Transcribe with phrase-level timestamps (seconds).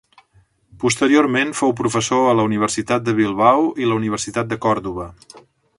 [0.83, 5.11] Posteriorment fou professor a la Universitat de Bilbao i la Universitat de Còrdova.